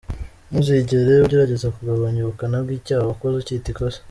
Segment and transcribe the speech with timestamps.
[0.49, 3.99] Ntuzigera ugerageza kugabanya ubukana bw’icyaha wakoze ucyita ‘ikosa’.